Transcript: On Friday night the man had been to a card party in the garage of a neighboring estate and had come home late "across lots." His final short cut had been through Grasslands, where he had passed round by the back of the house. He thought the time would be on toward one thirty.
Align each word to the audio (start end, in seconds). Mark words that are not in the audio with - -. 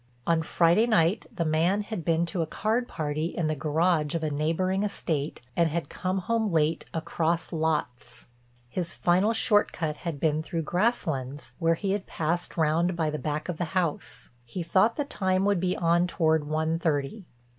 On 0.25 0.41
Friday 0.41 0.87
night 0.87 1.27
the 1.31 1.45
man 1.45 1.81
had 1.81 2.03
been 2.03 2.25
to 2.25 2.41
a 2.41 2.47
card 2.47 2.87
party 2.87 3.25
in 3.27 3.45
the 3.45 3.55
garage 3.55 4.15
of 4.15 4.23
a 4.23 4.31
neighboring 4.31 4.81
estate 4.81 5.43
and 5.55 5.69
had 5.69 5.89
come 5.89 6.17
home 6.21 6.51
late 6.51 6.85
"across 6.91 7.53
lots." 7.53 8.25
His 8.67 8.95
final 8.95 9.31
short 9.31 9.71
cut 9.71 9.97
had 9.97 10.19
been 10.19 10.41
through 10.41 10.63
Grasslands, 10.63 11.53
where 11.59 11.75
he 11.75 11.91
had 11.91 12.07
passed 12.07 12.57
round 12.57 12.95
by 12.95 13.11
the 13.11 13.19
back 13.19 13.47
of 13.47 13.57
the 13.57 13.65
house. 13.77 14.31
He 14.43 14.63
thought 14.63 14.95
the 14.95 15.05
time 15.05 15.45
would 15.45 15.59
be 15.59 15.77
on 15.77 16.07
toward 16.07 16.47
one 16.47 16.79
thirty. 16.79 17.27